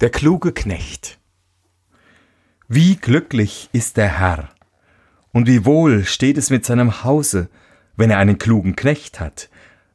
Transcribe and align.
Der 0.00 0.08
kluge 0.08 0.52
Knecht. 0.52 1.18
Wie 2.68 2.96
glücklich 2.96 3.68
ist 3.72 3.98
der 3.98 4.18
Herr, 4.18 4.48
und 5.32 5.46
wie 5.46 5.66
wohl 5.66 6.06
steht 6.06 6.38
es 6.38 6.48
mit 6.48 6.64
seinem 6.64 7.04
Hause, 7.04 7.50
wenn 7.98 8.10
er 8.10 8.16
einen 8.16 8.38
klugen 8.38 8.76
Knecht 8.76 9.20
hat, 9.20 9.50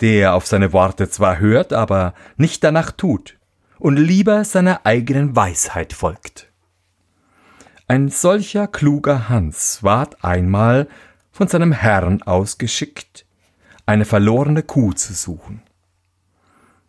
der 0.00 0.34
auf 0.34 0.46
seine 0.46 0.72
Worte 0.72 1.10
zwar 1.10 1.40
hört, 1.40 1.72
aber 1.72 2.14
nicht 2.36 2.62
danach 2.62 2.92
tut, 2.92 3.38
und 3.80 3.96
lieber 3.96 4.44
seiner 4.44 4.86
eigenen 4.86 5.34
Weisheit 5.34 5.92
folgt. 5.92 6.48
Ein 7.88 8.08
solcher 8.08 8.68
kluger 8.68 9.28
Hans 9.28 9.82
ward 9.82 10.22
einmal 10.22 10.86
von 11.32 11.48
seinem 11.48 11.72
Herrn 11.72 12.22
ausgeschickt, 12.22 13.26
eine 13.84 14.04
verlorene 14.04 14.62
Kuh 14.62 14.92
zu 14.92 15.12
suchen. 15.12 15.60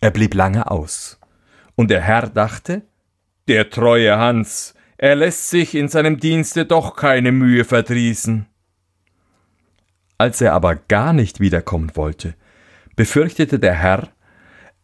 Er 0.00 0.10
blieb 0.10 0.34
lange 0.34 0.70
aus, 0.70 1.18
und 1.76 1.88
der 1.88 2.02
Herr 2.02 2.28
dachte, 2.28 2.82
der 3.48 3.70
treue 3.70 4.16
Hans, 4.16 4.74
er 4.96 5.16
lässt 5.16 5.48
sich 5.48 5.74
in 5.74 5.88
seinem 5.88 6.20
Dienste 6.20 6.66
doch 6.66 6.94
keine 6.94 7.32
Mühe 7.32 7.64
verdrießen. 7.64 8.46
Als 10.18 10.40
er 10.42 10.52
aber 10.52 10.76
gar 10.76 11.14
nicht 11.14 11.40
wiederkommen 11.40 11.92
wollte, 11.94 12.34
befürchtete 12.96 13.58
der 13.58 13.74
Herr, 13.74 14.10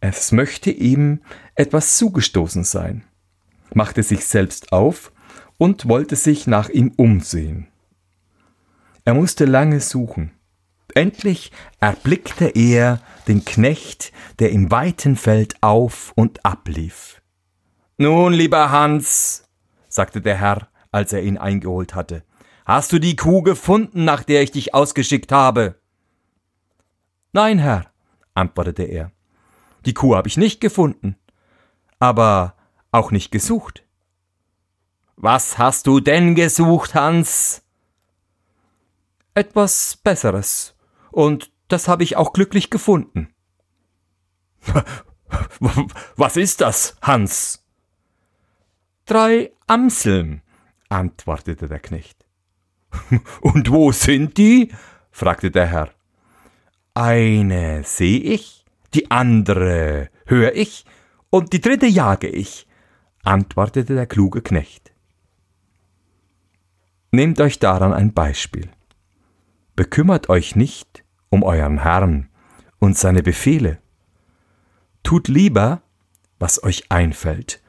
es 0.00 0.32
möchte 0.32 0.70
ihm 0.70 1.20
etwas 1.54 1.98
zugestoßen 1.98 2.64
sein, 2.64 3.04
machte 3.74 4.02
sich 4.02 4.24
selbst 4.26 4.72
auf 4.72 5.12
und 5.58 5.88
wollte 5.88 6.16
sich 6.16 6.46
nach 6.46 6.70
ihm 6.70 6.92
umsehen. 6.96 7.68
Er 9.04 9.14
musste 9.14 9.44
lange 9.44 9.80
suchen. 9.80 10.32
Endlich 10.94 11.52
erblickte 11.78 12.46
er 12.46 13.00
den 13.28 13.44
Knecht, 13.44 14.12
der 14.38 14.50
im 14.50 14.70
weiten 14.70 15.16
Feld 15.16 15.56
auf 15.60 16.12
und 16.14 16.44
ablief. 16.44 17.20
Nun, 17.98 18.34
lieber 18.34 18.70
Hans, 18.70 19.48
sagte 19.88 20.20
der 20.20 20.36
Herr, 20.36 20.68
als 20.92 21.14
er 21.14 21.22
ihn 21.22 21.38
eingeholt 21.38 21.94
hatte, 21.94 22.24
hast 22.66 22.92
du 22.92 22.98
die 22.98 23.16
Kuh 23.16 23.40
gefunden, 23.40 24.04
nach 24.04 24.22
der 24.22 24.42
ich 24.42 24.50
dich 24.50 24.74
ausgeschickt 24.74 25.32
habe? 25.32 25.80
Nein, 27.32 27.58
Herr, 27.58 27.90
antwortete 28.34 28.82
er, 28.82 29.12
die 29.86 29.94
Kuh 29.94 30.14
habe 30.14 30.28
ich 30.28 30.36
nicht 30.36 30.60
gefunden, 30.60 31.16
aber 31.98 32.54
auch 32.92 33.12
nicht 33.12 33.30
gesucht. 33.30 33.82
Was 35.16 35.56
hast 35.56 35.86
du 35.86 36.00
denn 36.00 36.34
gesucht, 36.34 36.94
Hans? 36.94 37.62
Etwas 39.32 39.96
Besseres, 39.96 40.76
und 41.10 41.50
das 41.68 41.88
habe 41.88 42.02
ich 42.02 42.16
auch 42.16 42.34
glücklich 42.34 42.68
gefunden. 42.68 43.32
Was 46.16 46.36
ist 46.36 46.60
das, 46.60 46.96
Hans? 47.00 47.65
Drei 49.06 49.52
Amseln, 49.68 50.42
antwortete 50.88 51.68
der 51.68 51.78
Knecht. 51.78 52.26
Und 53.40 53.70
wo 53.70 53.92
sind 53.92 54.36
die? 54.36 54.72
fragte 55.12 55.52
der 55.52 55.66
Herr. 55.66 55.90
Eine 56.92 57.84
sehe 57.84 58.18
ich, 58.18 58.64
die 58.94 59.10
andere 59.10 60.10
höre 60.24 60.54
ich 60.54 60.84
und 61.30 61.52
die 61.52 61.60
dritte 61.60 61.86
jage 61.86 62.28
ich, 62.28 62.66
antwortete 63.22 63.94
der 63.94 64.06
kluge 64.06 64.42
Knecht. 64.42 64.92
Nehmt 67.10 67.40
euch 67.40 67.58
daran 67.58 67.92
ein 67.92 68.12
Beispiel. 68.12 68.70
Bekümmert 69.74 70.28
euch 70.30 70.56
nicht 70.56 71.04
um 71.28 71.42
euren 71.42 71.82
Herrn 71.82 72.28
und 72.78 72.96
seine 72.96 73.22
Befehle. 73.22 73.78
Tut 75.02 75.28
lieber, 75.28 75.82
was 76.38 76.62
euch 76.64 76.90
einfällt, 76.90 77.62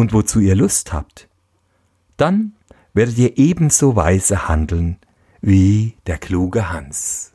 und 0.00 0.14
wozu 0.14 0.40
ihr 0.40 0.56
Lust 0.56 0.92
habt, 0.92 1.28
dann 2.16 2.52
werdet 2.94 3.18
ihr 3.18 3.38
ebenso 3.38 3.96
weise 3.96 4.48
handeln 4.48 4.96
wie 5.42 5.94
der 6.06 6.18
kluge 6.18 6.70
Hans. 6.70 7.32